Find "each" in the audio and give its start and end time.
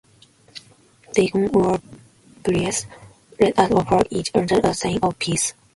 4.09-4.31